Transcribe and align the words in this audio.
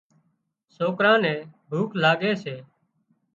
سوڪران 0.75 1.17
نين 1.23 1.39
ڀوک 1.69 1.89
لاڳي 2.01 2.31
سي 2.43 2.55